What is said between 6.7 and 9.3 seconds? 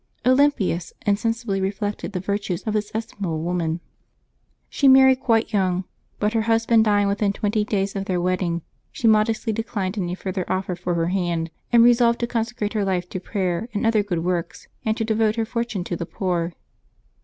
18] LIVES OF THE SAINTS 381 band dying within twenty days of their wedding, she